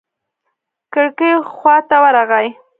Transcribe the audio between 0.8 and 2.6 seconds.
کړکۍ خوا ته ورغى.